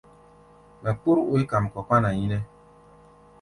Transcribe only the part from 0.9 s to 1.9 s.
kpór oí kam kɔ